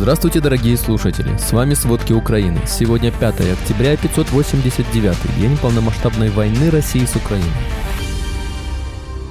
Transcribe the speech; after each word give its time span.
Здравствуйте, 0.00 0.40
дорогие 0.40 0.78
слушатели! 0.78 1.36
С 1.36 1.52
вами 1.52 1.74
«Сводки 1.74 2.14
Украины». 2.14 2.58
Сегодня 2.66 3.12
5 3.12 3.52
октября, 3.52 3.98
589 3.98 5.38
день 5.38 5.58
полномасштабной 5.58 6.30
войны 6.30 6.70
России 6.70 7.04
с 7.04 7.16
Украиной. 7.16 7.50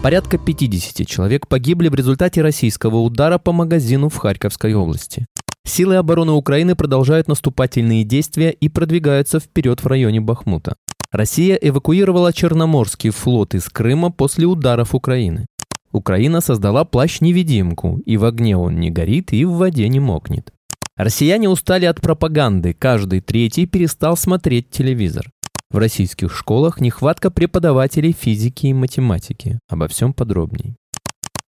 Порядка 0.04 0.38
50 0.38 1.08
человек 1.08 1.48
погибли 1.48 1.90
в 1.90 1.96
результате 1.96 2.44
российского 2.44 2.98
удара 2.98 3.40
по 3.40 3.52
магазину 3.52 4.10
в 4.10 4.18
Харьковской 4.18 4.76
области. 4.76 5.26
Силы 5.66 5.96
обороны 5.96 6.34
Украины 6.34 6.76
продолжают 6.76 7.28
наступательные 7.28 8.04
действия 8.04 8.52
и 8.52 8.70
продвигаются 8.70 9.40
вперед 9.40 9.82
в 9.82 9.88
районе 9.88 10.22
Бахмута. 10.22 10.76
Россия 11.12 11.56
эвакуировала 11.56 12.32
Черноморский 12.32 13.10
флот 13.10 13.56
из 13.56 13.70
Крыма 13.70 14.12
после 14.12 14.46
ударов 14.46 14.94
Украины. 14.94 15.48
Украина 15.92 16.42
создала 16.42 16.86
плащ-невидимку, 16.86 18.00
и 18.06 18.18
в 18.18 18.26
огне 18.26 18.56
он 18.56 18.80
не 18.80 18.92
горит, 18.92 19.34
и 19.34 19.46
в 19.46 19.54
воде 19.54 19.88
не 19.90 20.00
мокнет. 20.00 20.54
Россияне 21.00 21.48
устали 21.48 21.86
от 21.86 22.02
пропаганды, 22.02 22.74
каждый 22.74 23.22
третий 23.22 23.66
перестал 23.66 24.18
смотреть 24.18 24.70
телевизор. 24.70 25.32
В 25.72 25.78
российских 25.78 26.36
школах 26.36 26.82
нехватка 26.82 27.32
преподавателей 27.32 28.12
физики 28.12 28.68
и 28.68 28.74
математики. 28.74 29.60
Обо 29.70 29.88
всем 29.88 30.12
подробней. 30.12 30.76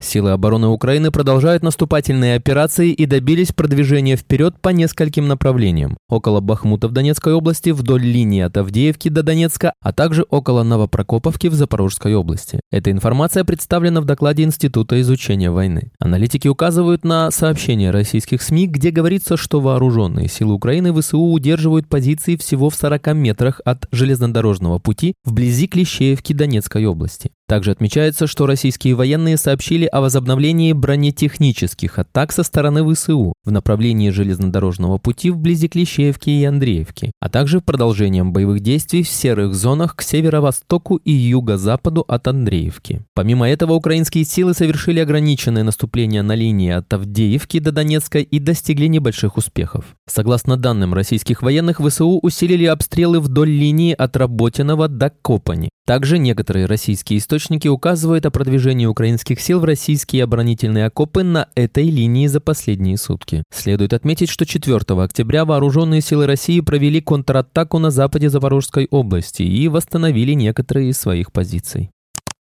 Силы 0.01 0.31
обороны 0.31 0.69
Украины 0.69 1.11
продолжают 1.11 1.65
наступательные 1.65 2.37
операции 2.37 2.93
и 2.93 3.05
добились 3.05 3.53
продвижения 3.53 4.17
вперед 4.17 4.55
по 4.61 4.69
нескольким 4.69 5.27
направлениям. 5.27 5.99
Около 6.09 6.41
Бахмута 6.41 6.87
в 6.87 6.93
Донецкой 6.93 7.35
области, 7.35 7.71
вдоль 7.71 8.03
линии 8.03 8.43
от 8.43 8.57
Авдеевки 8.57 9.09
до 9.09 9.25
Донецка, 9.25 9.73
а 9.83 9.93
также 9.93 10.25
около 10.31 10.63
Новопрокоповки 10.63 11.49
в 11.49 11.55
Запорожской 11.55 12.15
области. 12.15 12.61
Эта 12.71 12.93
информация 12.93 13.43
представлена 13.43 14.01
в 14.01 14.05
докладе 14.05 14.45
Института 14.45 15.01
изучения 15.01 15.51
войны. 15.51 15.91
Аналитики 15.99 16.47
указывают 16.47 17.05
на 17.05 17.33
сообщения 17.33 17.91
российских 17.91 18.41
СМИ, 18.41 18.69
где 18.69 18.91
говорится, 18.91 19.37
что 19.37 19.61
вооруженные 19.61 20.29
силы 20.29 20.55
Украины 20.55 20.93
ВСУ 20.93 21.21
удерживают 21.21 21.89
позиции 21.89 22.37
всего 22.37 22.71
в 22.71 22.77
40 22.77 23.15
метрах 23.15 23.61
от 23.65 23.89
железнодорожного 23.91 24.79
пути 24.79 25.15
вблизи 25.25 25.67
Клещеевки 25.67 26.33
Донецкой 26.33 26.87
области. 26.87 27.33
Также 27.49 27.71
отмечается, 27.71 28.27
что 28.27 28.45
российские 28.45 28.95
военные 28.95 29.39
сообщили 29.39 29.87
о 29.87 30.03
возобновлении 30.03 30.75
бронетехнических 30.75 31.99
атак 31.99 32.31
со 32.31 32.43
стороны 32.43 32.85
ВСУ 32.95 33.33
в 33.43 33.51
направлении 33.51 34.11
железнодорожного 34.11 34.99
пути 34.99 35.31
вблизи 35.31 35.69
Клещеевки 35.69 36.29
и 36.29 36.45
Андреевки, 36.45 37.11
а 37.21 37.31
также 37.31 37.63
продолжением 37.63 38.35
боевых 38.35 38.61
действий 38.61 39.03
в 39.03 39.09
серых 39.09 39.55
зонах 39.55 39.97
к 39.97 40.03
северо-востоку 40.03 40.97
и 40.97 41.11
юго-западу 41.11 42.05
от 42.07 42.29
Андреевки. 42.29 43.01
Помимо 43.15 43.49
этого, 43.49 43.73
украинские 43.73 44.25
силы 44.25 44.53
совершили 44.53 45.01
ограниченное 45.01 45.63
наступление 45.63 46.21
на 46.21 46.35
линии 46.35 46.71
от 46.71 46.93
Авдеевки 46.93 47.61
до 47.61 47.73
Донецка 47.73 48.19
и 48.19 48.39
достигли 48.41 48.89
небольших 48.89 49.39
успехов. 49.39 49.97
Согласно 50.07 50.59
данным 50.59 50.93
российских 50.93 51.41
военных, 51.41 51.81
ВСУ 51.81 52.19
усилили 52.21 52.67
обстрелы 52.67 53.21
вдоль 53.21 53.49
линии 53.49 53.95
от 53.95 54.19
Работиного 54.19 54.89
до 54.89 55.09
Копани. 55.09 55.71
Также 55.89 56.19
некоторые 56.19 56.67
российские 56.67 57.19
источники 57.19 57.67
указывают 57.67 58.27
о 58.27 58.31
продвижении 58.31 58.85
украинских 58.85 59.41
сил 59.41 59.59
в 59.59 59.65
российские 59.65 60.25
оборонительные 60.25 60.85
окопы 60.85 61.23
на 61.23 61.49
этой 61.55 61.85
линии 61.85 62.27
за 62.27 62.41
последние 62.41 62.99
сутки. 62.99 63.43
Следует 63.51 63.95
отметить, 63.95 64.29
что 64.29 64.45
4 64.45 64.77
октября 65.03 65.47
вооруженные 65.47 66.03
силы 66.03 66.27
России 66.27 66.61
провели 66.61 67.01
контратаку 67.01 67.79
на 67.79 67.91
западе 67.91 68.29
Запорожской 68.29 68.87
области 68.91 69.41
и 69.43 69.67
восстановили 69.69 70.35
некоторые 70.35 70.91
из 70.91 70.99
своих 70.99 71.33
позиций. 71.33 71.89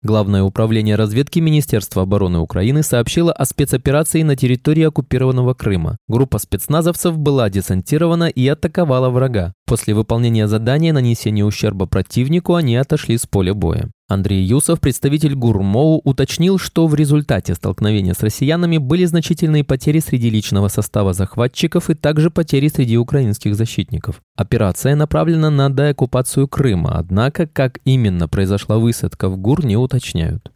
Главное 0.04 0.42
управление 0.42 0.96
разведки 0.96 1.38
Министерства 1.38 2.02
обороны 2.02 2.38
Украины 2.38 2.82
сообщило 2.82 3.32
о 3.32 3.46
спецоперации 3.46 4.22
на 4.22 4.36
территории 4.36 4.82
оккупированного 4.82 5.54
Крыма. 5.54 5.96
Группа 6.08 6.36
спецназовцев 6.38 7.16
была 7.16 7.48
десантирована 7.48 8.24
и 8.24 8.46
атаковала 8.46 9.08
врага. 9.08 9.54
После 9.64 9.94
выполнения 9.94 10.46
задания 10.46 10.92
нанесения 10.92 11.42
ущерба 11.42 11.86
противнику 11.86 12.54
они 12.54 12.76
отошли 12.76 13.16
с 13.16 13.24
поля 13.24 13.54
боя. 13.54 13.90
Андрей 14.06 14.44
Юсов, 14.44 14.80
представитель 14.80 15.34
ГУРМОУ, 15.34 16.02
уточнил, 16.04 16.58
что 16.58 16.86
в 16.86 16.94
результате 16.94 17.54
столкновения 17.54 18.12
с 18.12 18.20
россиянами 18.20 18.76
были 18.76 19.06
значительные 19.06 19.64
потери 19.64 19.98
среди 19.98 20.28
личного 20.28 20.68
состава 20.68 21.14
захватчиков 21.14 21.88
и 21.88 21.94
также 21.94 22.30
потери 22.30 22.68
среди 22.68 22.98
украинских 22.98 23.54
защитников. 23.54 24.20
Операция 24.36 24.94
направлена 24.94 25.48
на 25.48 25.70
деоккупацию 25.70 26.48
Крыма, 26.48 26.98
однако 26.98 27.46
как 27.46 27.78
именно 27.86 28.28
произошла 28.28 28.76
высадка 28.76 29.30
в 29.30 29.38
ГУР 29.38 29.64
не 29.64 29.78
уточняют. 29.78 30.52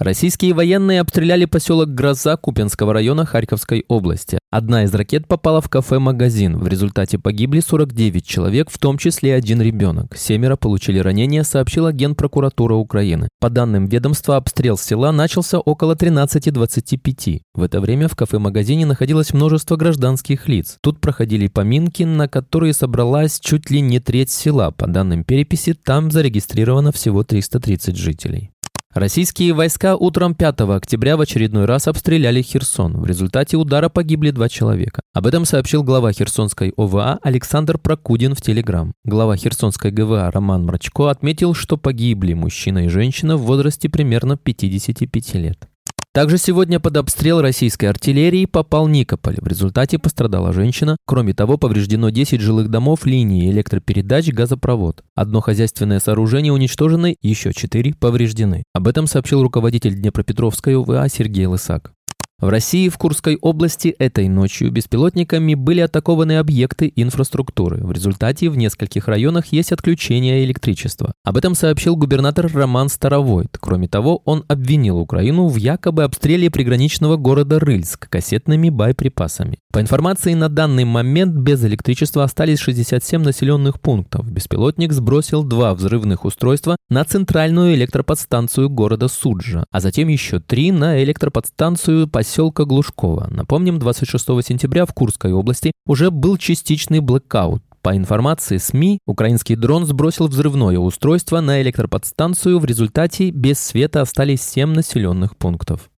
Российские 0.00 0.54
военные 0.54 1.02
обстреляли 1.02 1.44
поселок 1.44 1.90
Гроза 1.90 2.38
Купенского 2.38 2.94
района 2.94 3.26
Харьковской 3.26 3.84
области. 3.86 4.38
Одна 4.50 4.84
из 4.84 4.94
ракет 4.94 5.28
попала 5.28 5.60
в 5.60 5.68
кафе-магазин. 5.68 6.56
В 6.56 6.66
результате 6.68 7.18
погибли 7.18 7.60
49 7.60 8.24
человек, 8.24 8.70
в 8.70 8.78
том 8.78 8.96
числе 8.96 9.34
один 9.34 9.60
ребенок. 9.60 10.16
Семеро 10.16 10.56
получили 10.56 10.98
ранения, 11.00 11.42
сообщила 11.42 11.92
Генпрокуратура 11.92 12.76
Украины. 12.76 13.28
По 13.40 13.50
данным 13.50 13.88
ведомства, 13.88 14.38
обстрел 14.38 14.78
села 14.78 15.12
начался 15.12 15.60
около 15.60 15.94
13.25. 15.94 17.42
В 17.52 17.62
это 17.62 17.82
время 17.82 18.08
в 18.08 18.16
кафе-магазине 18.16 18.86
находилось 18.86 19.34
множество 19.34 19.76
гражданских 19.76 20.48
лиц. 20.48 20.78
Тут 20.80 21.02
проходили 21.02 21.46
поминки, 21.46 22.04
на 22.04 22.26
которые 22.26 22.72
собралась 22.72 23.38
чуть 23.38 23.70
ли 23.70 23.82
не 23.82 24.00
треть 24.00 24.30
села. 24.30 24.70
По 24.70 24.86
данным 24.86 25.24
переписи, 25.24 25.74
там 25.74 26.10
зарегистрировано 26.10 26.90
всего 26.90 27.22
330 27.22 27.98
жителей. 27.98 28.50
Российские 28.92 29.52
войска 29.52 29.94
утром 29.94 30.34
5 30.34 30.62
октября 30.62 31.16
в 31.16 31.20
очередной 31.20 31.64
раз 31.64 31.86
обстреляли 31.86 32.42
Херсон. 32.42 33.00
В 33.00 33.06
результате 33.06 33.56
удара 33.56 33.88
погибли 33.88 34.32
два 34.32 34.48
человека. 34.48 35.00
Об 35.14 35.28
этом 35.28 35.44
сообщил 35.44 35.84
глава 35.84 36.12
Херсонской 36.12 36.72
ОВА 36.76 37.20
Александр 37.22 37.78
Прокудин 37.78 38.34
в 38.34 38.40
Телеграм. 38.40 38.92
Глава 39.04 39.36
Херсонской 39.36 39.92
ГВА 39.92 40.32
Роман 40.32 40.64
Мрачко 40.64 41.08
отметил, 41.08 41.54
что 41.54 41.76
погибли 41.76 42.32
мужчина 42.32 42.86
и 42.86 42.88
женщина 42.88 43.36
в 43.36 43.42
возрасте 43.42 43.88
примерно 43.88 44.36
55 44.36 45.34
лет. 45.34 45.69
Также 46.12 46.38
сегодня 46.38 46.80
под 46.80 46.96
обстрел 46.96 47.40
российской 47.40 47.84
артиллерии 47.84 48.44
попал 48.44 48.88
Никополь. 48.88 49.36
В 49.40 49.46
результате 49.46 49.96
пострадала 49.96 50.52
женщина. 50.52 50.96
Кроме 51.06 51.34
того, 51.34 51.56
повреждено 51.56 52.10
10 52.10 52.40
жилых 52.40 52.68
домов, 52.68 53.06
линии 53.06 53.48
электропередач, 53.48 54.28
газопровод. 54.30 55.04
Одно 55.14 55.40
хозяйственное 55.40 56.00
сооружение 56.00 56.52
уничтожено, 56.52 57.14
еще 57.22 57.52
4 57.52 57.94
повреждены. 57.94 58.64
Об 58.74 58.88
этом 58.88 59.06
сообщил 59.06 59.40
руководитель 59.40 59.94
Днепропетровской 59.94 60.76
ОВА 60.76 61.08
Сергей 61.08 61.46
Лысак. 61.46 61.92
В 62.40 62.48
России 62.48 62.88
в 62.88 62.96
Курской 62.96 63.36
области 63.42 63.88
этой 63.88 64.26
ночью 64.26 64.70
беспилотниками 64.70 65.52
были 65.52 65.80
атакованы 65.80 66.38
объекты 66.38 66.90
инфраструктуры. 66.96 67.84
В 67.84 67.92
результате 67.92 68.48
в 68.48 68.56
нескольких 68.56 69.08
районах 69.08 69.48
есть 69.48 69.72
отключение 69.72 70.42
электричества. 70.44 71.12
Об 71.22 71.36
этом 71.36 71.54
сообщил 71.54 71.96
губернатор 71.96 72.50
Роман 72.50 72.88
Старовойт. 72.88 73.58
Кроме 73.60 73.88
того, 73.88 74.22
он 74.24 74.46
обвинил 74.48 74.98
Украину 74.98 75.48
в 75.48 75.56
якобы 75.56 76.04
обстреле 76.04 76.50
приграничного 76.50 77.18
города 77.18 77.60
Рыльск 77.60 78.08
кассетными 78.08 78.70
боеприпасами. 78.70 79.58
По 79.72 79.80
информации, 79.80 80.34
на 80.34 80.48
данный 80.48 80.84
момент 80.84 81.32
без 81.32 81.64
электричества 81.64 82.24
остались 82.24 82.58
67 82.58 83.22
населенных 83.22 83.80
пунктов. 83.80 84.28
Беспилотник 84.28 84.92
сбросил 84.92 85.44
два 85.44 85.74
взрывных 85.74 86.24
устройства 86.24 86.76
на 86.88 87.04
центральную 87.04 87.74
электроподстанцию 87.74 88.68
города 88.68 89.06
Суджа, 89.06 89.64
а 89.70 89.80
затем 89.80 90.08
еще 90.08 90.40
три 90.40 90.72
на 90.72 91.00
электроподстанцию 91.04 92.08
поселка 92.08 92.64
Глушково. 92.64 93.28
Напомним, 93.30 93.78
26 93.78 94.44
сентября 94.44 94.86
в 94.86 94.92
Курской 94.92 95.32
области 95.32 95.70
уже 95.86 96.10
был 96.10 96.36
частичный 96.36 96.98
блэкаут. 96.98 97.62
По 97.80 97.96
информации 97.96 98.58
СМИ, 98.58 98.98
украинский 99.06 99.54
дрон 99.54 99.86
сбросил 99.86 100.26
взрывное 100.26 100.78
устройство 100.78 101.40
на 101.40 101.62
электроподстанцию. 101.62 102.58
В 102.58 102.64
результате 102.64 103.30
без 103.30 103.60
света 103.60 104.02
остались 104.02 104.42
7 104.42 104.72
населенных 104.72 105.36
пунктов. 105.36 105.90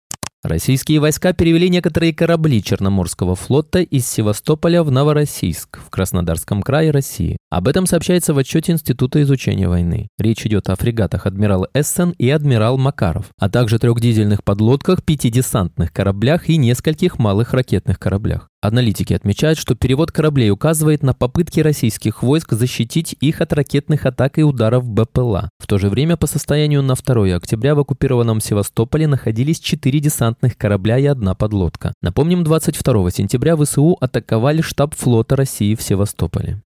Российские 0.43 1.01
войска 1.01 1.35
перевели 1.35 1.69
некоторые 1.69 2.15
корабли 2.15 2.63
Черноморского 2.63 3.35
флота 3.37 3.81
из 3.81 4.07
Севастополя 4.07 4.83
в 4.83 4.91
Новороссийск, 4.91 5.79
в 5.79 5.91
Краснодарском 5.91 6.63
крае 6.63 6.91
России. 6.93 7.37
Об 7.51 7.69
этом 7.69 7.85
сообщается 7.85 8.33
в 8.33 8.39
отчете 8.39 8.73
Института 8.73 9.21
изучения 9.21 9.69
войны. 9.69 10.09
Речь 10.19 10.47
идет 10.47 10.71
о 10.71 10.77
фрегатах 10.77 11.27
«Адмирал 11.27 11.67
Эссен» 11.75 12.15
и 12.17 12.31
«Адмирал 12.31 12.79
Макаров», 12.79 13.27
а 13.39 13.51
также 13.51 13.79
трех 13.79 14.01
дизельных 14.01 14.43
подлодках, 14.43 15.05
пяти 15.05 15.29
десантных 15.29 15.93
кораблях 15.93 16.49
и 16.49 16.57
нескольких 16.57 17.19
малых 17.19 17.53
ракетных 17.53 17.99
кораблях. 17.99 18.49
Аналитики 18.63 19.15
отмечают, 19.15 19.59
что 19.59 19.75
перевод 19.75 20.13
кораблей 20.13 20.51
указывает 20.51 21.03
на 21.03 21.15
попытки 21.15 21.61
российских 21.61 22.23
войск 22.23 22.53
защитить 22.53 23.17
их 23.19 23.41
от 23.41 23.55
ракетных 23.55 24.05
атак 24.05 24.39
и 24.39 24.43
ударов 24.43 24.85
БПЛА. 24.85 25.49
В 25.59 25.67
то 25.67 25.79
же 25.79 25.89
время 25.89 26.19
по 26.19 26.27
состоянию 26.27 26.83
на 26.83 26.95
2 26.95 27.37
октября 27.37 27.75
в 27.75 27.81
оккупированном 27.81 28.43
Севастополе 28.43 29.07
находились 29.07 29.61
4 29.61 30.01
десантных 30.01 30.59
корабля 30.59 30.99
и 30.99 31.07
одна 31.07 31.35
подлодка. 31.35 31.95
Напомним, 32.03 32.45
22 32.45 33.11
сентября 33.11 33.57
ВСУ 33.57 33.97
атаковали 33.99 34.61
штаб 34.61 34.95
флота 34.95 35.37
России 35.37 35.75
в 35.75 35.81
Севастополе. 35.81 36.61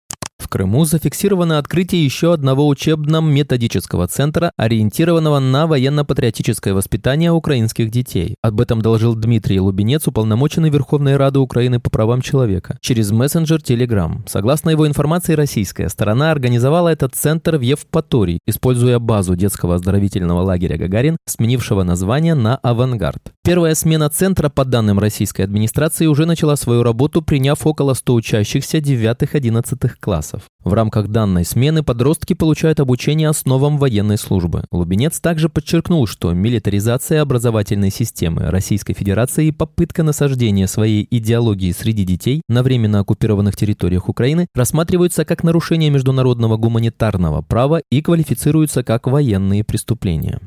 В 0.41 0.47
Крыму 0.47 0.85
зафиксировано 0.85 1.59
открытие 1.59 2.03
еще 2.03 2.33
одного 2.33 2.67
учебно-методического 2.67 4.07
центра, 4.07 4.51
ориентированного 4.57 5.37
на 5.37 5.67
военно-патриотическое 5.67 6.73
воспитание 6.73 7.31
украинских 7.31 7.91
детей. 7.91 8.35
Об 8.41 8.59
этом 8.59 8.81
доложил 8.81 9.13
Дмитрий 9.13 9.59
Лубенец, 9.59 10.07
уполномоченный 10.07 10.71
Верховной 10.71 11.15
Рады 11.15 11.37
Украины 11.37 11.79
по 11.79 11.91
правам 11.91 12.21
человека, 12.21 12.79
через 12.81 13.11
мессенджер 13.11 13.59
Telegram. 13.59 14.17
Согласно 14.27 14.71
его 14.71 14.87
информации, 14.87 15.33
российская 15.33 15.89
сторона 15.89 16.31
организовала 16.31 16.89
этот 16.89 17.13
центр 17.13 17.57
в 17.57 17.61
Евпатории, 17.61 18.39
используя 18.47 18.97
базу 18.97 19.35
детского 19.35 19.75
оздоровительного 19.75 20.41
лагеря 20.41 20.77
«Гагарин», 20.77 21.17
сменившего 21.27 21.83
название 21.83 22.33
на 22.33 22.55
«Авангард». 22.57 23.31
Первая 23.43 23.75
смена 23.75 24.09
центра, 24.09 24.49
по 24.49 24.65
данным 24.65 24.97
российской 24.97 25.43
администрации, 25.43 26.07
уже 26.07 26.25
начала 26.25 26.55
свою 26.55 26.81
работу, 26.81 27.21
приняв 27.21 27.67
около 27.67 27.93
100 27.93 28.13
учащихся 28.15 28.79
9-11 28.79 29.91
классов. 29.99 30.30
В 30.63 30.73
рамках 30.73 31.07
данной 31.07 31.43
смены 31.43 31.83
подростки 31.83 32.33
получают 32.33 32.79
обучение 32.79 33.29
основам 33.29 33.77
военной 33.77 34.17
службы. 34.17 34.65
Лубенец 34.71 35.19
также 35.19 35.49
подчеркнул, 35.49 36.05
что 36.07 36.33
милитаризация 36.33 37.21
образовательной 37.21 37.91
системы 37.91 38.43
Российской 38.51 38.93
Федерации 38.93 39.47
и 39.47 39.51
попытка 39.51 40.03
насаждения 40.03 40.67
своей 40.67 41.07
идеологии 41.09 41.71
среди 41.71 42.03
детей 42.03 42.41
на 42.47 42.63
временно 42.63 42.99
оккупированных 42.99 43.55
территориях 43.55 44.09
Украины 44.09 44.47
рассматриваются 44.53 45.25
как 45.25 45.43
нарушение 45.43 45.89
международного 45.89 46.57
гуманитарного 46.57 47.41
права 47.41 47.81
и 47.89 48.01
квалифицируются 48.01 48.83
как 48.83 49.07
военные 49.07 49.63
преступления. 49.63 50.39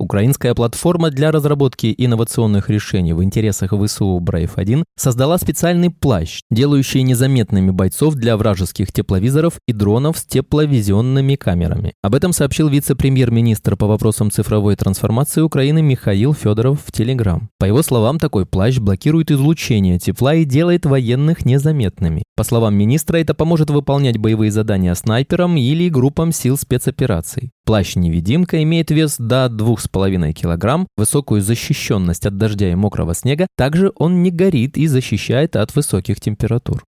Украинская 0.00 0.54
платформа 0.54 1.10
для 1.10 1.30
разработки 1.30 1.94
инновационных 1.94 2.70
решений 2.70 3.12
в 3.12 3.22
интересах 3.22 3.72
ВСУ 3.72 4.18
Брайф-1 4.18 4.84
создала 4.96 5.36
специальный 5.36 5.90
плащ, 5.90 6.40
делающий 6.50 7.02
незаметными 7.02 7.70
бойцов 7.70 8.14
для 8.14 8.38
вражеских 8.38 8.92
тепловизоров 8.92 9.58
и 9.68 9.74
дронов 9.74 10.16
с 10.16 10.24
тепловизионными 10.24 11.34
камерами. 11.34 11.92
Об 12.02 12.14
этом 12.14 12.32
сообщил 12.32 12.70
вице-премьер-министр 12.70 13.76
по 13.76 13.86
вопросам 13.86 14.30
цифровой 14.30 14.74
трансформации 14.74 15.42
Украины 15.42 15.82
Михаил 15.82 16.32
Федоров 16.32 16.80
в 16.82 16.92
Телеграм. 16.92 17.50
По 17.58 17.66
его 17.66 17.82
словам, 17.82 18.18
такой 18.18 18.46
плащ 18.46 18.78
блокирует 18.78 19.30
излучение 19.30 19.98
тепла 19.98 20.34
и 20.34 20.46
делает 20.46 20.86
военных 20.86 21.44
незаметными. 21.44 22.22
По 22.36 22.44
словам 22.44 22.74
министра, 22.74 23.18
это 23.18 23.34
поможет 23.34 23.68
выполнять 23.68 24.16
боевые 24.16 24.50
задания 24.50 24.94
снайперам 24.94 25.58
или 25.58 25.90
группам 25.90 26.32
сил 26.32 26.56
спецопераций. 26.56 27.50
Плащ-невидимка 27.70 28.64
имеет 28.64 28.90
вес 28.90 29.14
до 29.16 29.46
2,5 29.46 30.32
кг, 30.32 30.88
высокую 30.96 31.40
защищенность 31.40 32.26
от 32.26 32.36
дождя 32.36 32.72
и 32.72 32.74
мокрого 32.74 33.14
снега, 33.14 33.46
также 33.56 33.92
он 33.94 34.24
не 34.24 34.32
горит 34.32 34.76
и 34.76 34.88
защищает 34.88 35.54
от 35.54 35.72
высоких 35.76 36.20
температур. 36.20 36.82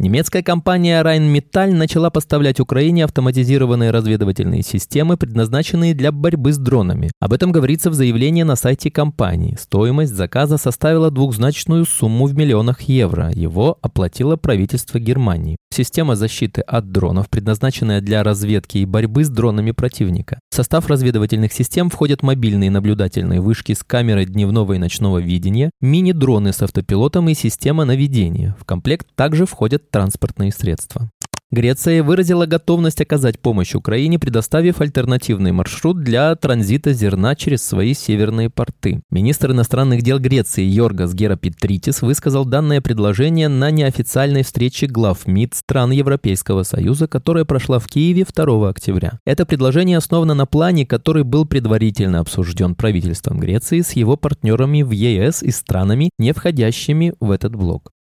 Немецкая 0.00 0.42
компания 0.42 1.00
Rheinmetall 1.04 1.72
начала 1.72 2.10
поставлять 2.10 2.58
Украине 2.58 3.04
автоматизированные 3.04 3.92
разведывательные 3.92 4.62
системы, 4.62 5.16
предназначенные 5.16 5.94
для 5.94 6.10
борьбы 6.10 6.52
с 6.52 6.58
дронами. 6.58 7.12
Об 7.20 7.32
этом 7.32 7.52
говорится 7.52 7.90
в 7.90 7.94
заявлении 7.94 8.42
на 8.42 8.56
сайте 8.56 8.90
компании. 8.90 9.56
Стоимость 9.56 10.12
заказа 10.12 10.58
составила 10.58 11.12
двухзначную 11.12 11.84
сумму 11.84 12.26
в 12.26 12.36
миллионах 12.36 12.80
евро. 12.82 13.30
Его 13.32 13.78
оплатило 13.82 14.34
правительство 14.34 14.98
Германии. 14.98 15.56
Система 15.72 16.16
защиты 16.16 16.60
от 16.60 16.90
дронов, 16.90 17.28
предназначенная 17.28 18.00
для 18.00 18.22
разведки 18.24 18.78
и 18.78 18.84
борьбы 18.86 19.24
с 19.24 19.28
дронами 19.28 19.70
противника. 19.70 20.38
В 20.50 20.56
состав 20.56 20.88
разведывательных 20.88 21.52
систем 21.52 21.88
входят 21.88 22.22
мобильные 22.22 22.70
наблюдательные 22.70 23.40
вышки 23.40 23.72
с 23.72 23.82
камерой 23.82 24.26
дневного 24.26 24.74
и 24.74 24.78
ночного 24.78 25.18
видения, 25.18 25.70
мини-дроны 25.80 26.52
с 26.52 26.62
автопилотом 26.62 27.28
и 27.28 27.34
система 27.34 27.84
наведения. 27.84 28.56
В 28.60 28.64
комплект 28.64 29.08
также 29.16 29.46
входят 29.46 29.90
транспортные 29.94 30.50
средства. 30.50 31.08
Греция 31.52 32.02
выразила 32.02 32.46
готовность 32.46 33.00
оказать 33.00 33.38
помощь 33.38 33.76
Украине, 33.76 34.18
предоставив 34.18 34.80
альтернативный 34.80 35.52
маршрут 35.52 36.02
для 36.02 36.34
транзита 36.34 36.92
зерна 36.92 37.36
через 37.36 37.62
свои 37.62 37.94
северные 37.94 38.50
порты. 38.50 39.02
Министр 39.12 39.52
иностранных 39.52 40.02
дел 40.02 40.18
Греции 40.18 40.64
Йоргас 40.64 41.14
Герапетритис 41.14 42.02
высказал 42.02 42.44
данное 42.44 42.80
предложение 42.80 43.46
на 43.46 43.70
неофициальной 43.70 44.42
встрече 44.42 44.88
глав 44.88 45.28
МИД 45.28 45.54
стран 45.54 45.92
Европейского 45.92 46.64
Союза, 46.64 47.06
которая 47.06 47.44
прошла 47.44 47.78
в 47.78 47.86
Киеве 47.86 48.24
2 48.24 48.68
октября. 48.68 49.20
Это 49.24 49.46
предложение 49.46 49.98
основано 49.98 50.34
на 50.34 50.46
плане, 50.46 50.86
который 50.86 51.22
был 51.22 51.46
предварительно 51.46 52.18
обсужден 52.18 52.74
правительством 52.74 53.38
Греции 53.38 53.82
с 53.82 53.92
его 53.92 54.16
партнерами 54.16 54.82
в 54.82 54.90
ЕС 54.90 55.44
и 55.44 55.52
странами, 55.52 56.10
не 56.18 56.32
входящими 56.32 57.14
в 57.20 57.30
этот 57.30 57.54
блок. 57.54 57.92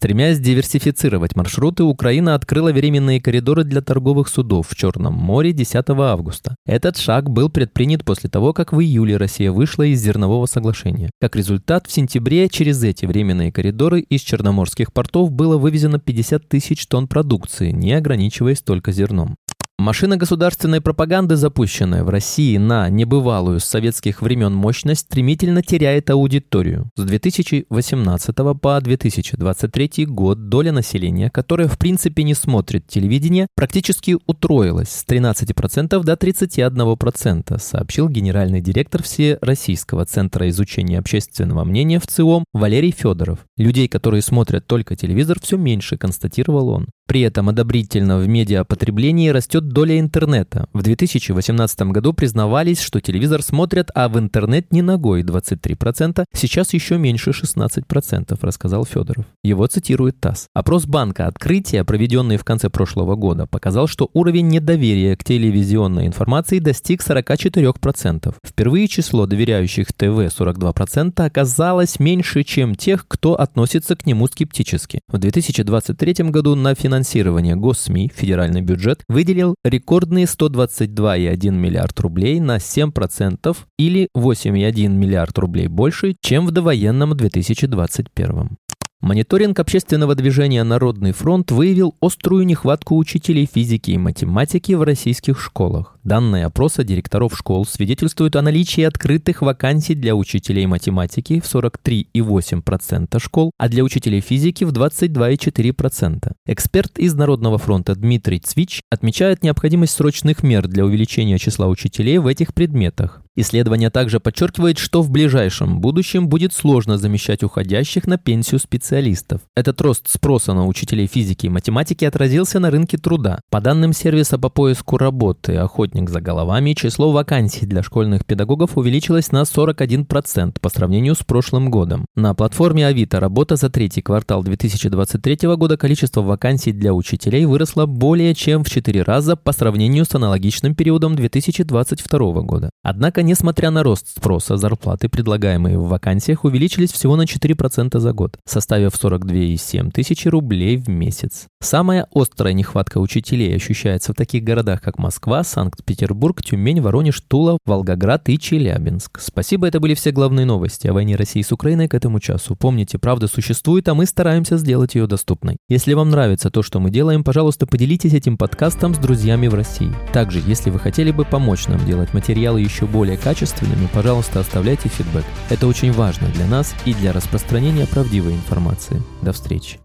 Стремясь 0.00 0.38
диверсифицировать 0.38 1.36
маршруты, 1.36 1.82
Украина 1.82 2.34
открыла 2.34 2.72
временные 2.72 3.20
коридоры 3.20 3.64
для 3.64 3.82
торговых 3.82 4.28
судов 4.28 4.68
в 4.70 4.74
Черном 4.74 5.12
море 5.12 5.52
10 5.52 5.84
августа. 5.90 6.56
Этот 6.64 6.96
шаг 6.96 7.28
был 7.28 7.50
предпринят 7.50 8.02
после 8.02 8.30
того, 8.30 8.54
как 8.54 8.72
в 8.72 8.80
июле 8.80 9.18
Россия 9.18 9.52
вышла 9.52 9.82
из 9.82 10.00
зернового 10.00 10.46
соглашения. 10.46 11.10
Как 11.20 11.36
результат, 11.36 11.86
в 11.86 11.92
сентябре 11.92 12.48
через 12.48 12.82
эти 12.82 13.04
временные 13.04 13.52
коридоры 13.52 14.00
из 14.00 14.22
черноморских 14.22 14.90
портов 14.94 15.32
было 15.32 15.58
вывезено 15.58 15.98
50 15.98 16.48
тысяч 16.48 16.86
тонн 16.86 17.06
продукции, 17.06 17.70
не 17.70 17.92
ограничиваясь 17.92 18.62
только 18.62 18.92
зерном. 18.92 19.36
Машина 19.80 20.18
государственной 20.18 20.82
пропаганды, 20.82 21.36
запущенная 21.36 22.04
в 22.04 22.10
России 22.10 22.58
на 22.58 22.90
небывалую 22.90 23.60
с 23.60 23.64
советских 23.64 24.20
времен 24.20 24.52
мощность, 24.52 25.06
стремительно 25.06 25.62
теряет 25.62 26.10
аудиторию. 26.10 26.90
С 26.96 27.02
2018 27.02 28.36
по 28.60 28.78
2023 28.78 30.04
год 30.04 30.50
доля 30.50 30.72
населения, 30.72 31.30
которое 31.30 31.66
в 31.66 31.78
принципе 31.78 32.24
не 32.24 32.34
смотрит 32.34 32.88
телевидение, 32.88 33.46
практически 33.56 34.18
утроилась 34.26 34.90
с 34.90 35.06
13% 35.08 36.04
до 36.04 36.12
31%, 36.12 37.58
сообщил 37.58 38.10
генеральный 38.10 38.60
директор 38.60 39.02
Всероссийского 39.02 40.04
центра 40.04 40.46
изучения 40.50 40.98
общественного 40.98 41.64
мнения 41.64 42.00
в 42.00 42.06
ЦИОМ 42.06 42.44
Валерий 42.52 42.90
Федоров. 42.92 43.46
Людей, 43.56 43.88
которые 43.88 44.20
смотрят 44.20 44.66
только 44.66 44.94
телевизор, 44.94 45.38
все 45.40 45.56
меньше, 45.56 45.96
констатировал 45.96 46.68
он. 46.68 46.88
При 47.10 47.22
этом 47.22 47.48
одобрительно 47.48 48.18
в 48.18 48.28
медиапотреблении 48.28 49.30
растет 49.30 49.66
доля 49.66 49.98
интернета. 49.98 50.68
В 50.72 50.82
2018 50.82 51.80
году 51.90 52.12
признавались, 52.12 52.80
что 52.80 53.00
телевизор 53.00 53.42
смотрят, 53.42 53.90
а 53.96 54.08
в 54.08 54.16
интернет 54.16 54.72
не 54.72 54.80
ногой 54.80 55.24
23%, 55.24 56.24
сейчас 56.32 56.72
еще 56.72 56.98
меньше 56.98 57.30
16%, 57.30 58.38
рассказал 58.40 58.84
Федоров. 58.84 59.26
Его 59.42 59.66
цитирует 59.66 60.20
ТАСС. 60.20 60.46
Опрос 60.54 60.86
банка 60.86 61.26
«Открытие», 61.26 61.82
проведенный 61.82 62.36
в 62.36 62.44
конце 62.44 62.70
прошлого 62.70 63.16
года, 63.16 63.48
показал, 63.48 63.88
что 63.88 64.08
уровень 64.12 64.46
недоверия 64.46 65.16
к 65.16 65.24
телевизионной 65.24 66.06
информации 66.06 66.60
достиг 66.60 67.02
44%. 67.02 68.36
Впервые 68.46 68.86
число 68.86 69.26
доверяющих 69.26 69.92
ТВ 69.92 70.04
42% 70.04 71.26
оказалось 71.26 71.98
меньше, 71.98 72.44
чем 72.44 72.76
тех, 72.76 73.08
кто 73.08 73.34
относится 73.34 73.96
к 73.96 74.06
нему 74.06 74.28
скептически. 74.28 75.00
В 75.08 75.18
2023 75.18 76.30
году 76.30 76.54
на 76.54 76.76
финансирование 76.76 76.99
финансирования 77.00 77.56
госсми 77.56 78.10
федеральный 78.14 78.60
бюджет 78.60 79.04
выделил 79.08 79.54
рекордные 79.64 80.26
122,1 80.26 81.50
миллиард 81.50 81.98
рублей 82.00 82.40
на 82.40 82.56
7% 82.56 83.56
или 83.78 84.08
8,1 84.14 84.88
миллиард 84.88 85.38
рублей 85.38 85.68
больше, 85.68 86.14
чем 86.20 86.46
в 86.46 86.50
довоенном 86.50 87.16
2021. 87.16 88.58
Мониторинг 89.00 89.58
общественного 89.58 90.14
движения 90.14 90.62
«Народный 90.62 91.12
фронт» 91.12 91.50
выявил 91.50 91.94
острую 92.02 92.44
нехватку 92.44 92.98
учителей 92.98 93.48
физики 93.50 93.92
и 93.92 93.98
математики 93.98 94.72
в 94.74 94.82
российских 94.82 95.40
школах. 95.40 95.98
Данные 96.04 96.44
опроса 96.44 96.84
директоров 96.84 97.34
школ 97.34 97.64
свидетельствуют 97.64 98.36
о 98.36 98.42
наличии 98.42 98.82
открытых 98.82 99.40
вакансий 99.40 99.94
для 99.94 100.14
учителей 100.14 100.66
математики 100.66 101.40
в 101.40 101.44
43,8% 101.44 103.18
школ, 103.18 103.52
а 103.56 103.70
для 103.70 103.84
учителей 103.84 104.20
физики 104.20 104.64
в 104.64 104.72
22,4%. 104.72 106.32
Эксперт 106.46 106.98
из 106.98 107.14
Народного 107.14 107.56
фронта 107.56 107.94
Дмитрий 107.94 108.40
Цвич 108.40 108.82
отмечает 108.90 109.42
необходимость 109.42 109.94
срочных 109.94 110.42
мер 110.42 110.68
для 110.68 110.84
увеличения 110.84 111.38
числа 111.38 111.68
учителей 111.68 112.18
в 112.18 112.26
этих 112.26 112.52
предметах. 112.52 113.22
Исследование 113.40 113.90
также 113.90 114.20
подчеркивает, 114.20 114.78
что 114.78 115.02
в 115.02 115.10
ближайшем 115.10 115.80
будущем 115.80 116.28
будет 116.28 116.52
сложно 116.52 116.98
замещать 116.98 117.42
уходящих 117.42 118.06
на 118.06 118.18
пенсию 118.18 118.60
специалистов. 118.60 119.40
Этот 119.56 119.80
рост 119.80 120.08
спроса 120.08 120.52
на 120.52 120.66
учителей 120.66 121.06
физики 121.06 121.46
и 121.46 121.50
математики 121.50 122.04
отразился 122.04 122.60
на 122.60 122.70
рынке 122.70 122.98
труда. 122.98 123.40
По 123.50 123.60
данным 123.60 123.92
сервиса 123.92 124.38
по 124.38 124.50
поиску 124.50 124.98
работы 124.98 125.56
«Охотник 125.56 126.10
за 126.10 126.20
головами», 126.20 126.74
число 126.74 127.12
вакансий 127.12 127.66
для 127.66 127.82
школьных 127.82 128.26
педагогов 128.26 128.76
увеличилось 128.76 129.32
на 129.32 129.42
41% 129.42 130.60
по 130.60 130.68
сравнению 130.68 131.14
с 131.14 131.24
прошлым 131.24 131.70
годом. 131.70 132.04
На 132.14 132.34
платформе 132.34 132.86
Авито 132.86 133.20
работа 133.20 133.56
за 133.56 133.70
третий 133.70 134.02
квартал 134.02 134.42
2023 134.42 135.48
года 135.56 135.76
количество 135.76 136.20
вакансий 136.20 136.72
для 136.72 136.92
учителей 136.92 137.46
выросло 137.46 137.86
более 137.86 138.34
чем 138.34 138.64
в 138.64 138.70
4 138.70 139.02
раза 139.02 139.36
по 139.36 139.52
сравнению 139.52 140.04
с 140.04 140.14
аналогичным 140.14 140.74
периодом 140.74 141.16
2022 141.16 142.42
года. 142.42 142.70
Однако 142.82 143.22
несмотря 143.30 143.70
на 143.70 143.84
рост 143.84 144.08
спроса, 144.08 144.56
зарплаты, 144.56 145.08
предлагаемые 145.08 145.78
в 145.78 145.86
вакансиях, 145.86 146.44
увеличились 146.44 146.92
всего 146.92 147.14
на 147.14 147.22
4% 147.22 147.96
за 148.00 148.12
год, 148.12 148.38
составив 148.44 148.92
42,7 148.92 149.92
тысячи 149.92 150.26
рублей 150.26 150.76
в 150.76 150.88
месяц. 150.88 151.46
Самая 151.62 152.08
острая 152.12 152.54
нехватка 152.54 152.98
учителей 152.98 153.54
ощущается 153.54 154.12
в 154.12 154.16
таких 154.16 154.42
городах, 154.42 154.82
как 154.82 154.98
Москва, 154.98 155.44
Санкт-Петербург, 155.44 156.42
Тюмень, 156.42 156.80
Воронеж, 156.80 157.20
Тула, 157.20 157.58
Волгоград 157.66 158.28
и 158.28 158.36
Челябинск. 158.36 159.20
Спасибо, 159.20 159.68
это 159.68 159.78
были 159.78 159.94
все 159.94 160.10
главные 160.10 160.44
новости 160.44 160.88
о 160.88 160.92
войне 160.92 161.14
России 161.14 161.42
с 161.42 161.52
Украиной 161.52 161.86
к 161.86 161.94
этому 161.94 162.18
часу. 162.18 162.56
Помните, 162.56 162.98
правда 162.98 163.28
существует, 163.28 163.86
а 163.88 163.94
мы 163.94 164.06
стараемся 164.06 164.56
сделать 164.56 164.96
ее 164.96 165.06
доступной. 165.06 165.58
Если 165.68 165.92
вам 165.92 166.10
нравится 166.10 166.50
то, 166.50 166.62
что 166.62 166.80
мы 166.80 166.90
делаем, 166.90 167.22
пожалуйста, 167.22 167.68
поделитесь 167.68 168.14
этим 168.14 168.36
подкастом 168.36 168.92
с 168.92 168.98
друзьями 168.98 169.46
в 169.46 169.54
России. 169.54 169.92
Также, 170.12 170.42
если 170.44 170.70
вы 170.70 170.80
хотели 170.80 171.12
бы 171.12 171.24
помочь 171.24 171.68
нам 171.68 171.84
делать 171.86 172.12
материалы 172.12 172.60
еще 172.60 172.86
более 173.10 173.18
качественными, 173.18 173.88
пожалуйста, 173.92 174.40
оставляйте 174.40 174.88
фидбэк. 174.88 175.24
Это 175.48 175.66
очень 175.66 175.92
важно 175.92 176.28
для 176.28 176.46
нас 176.46 176.74
и 176.84 176.94
для 176.94 177.12
распространения 177.12 177.86
правдивой 177.86 178.34
информации. 178.34 179.02
До 179.22 179.32
встречи. 179.32 179.80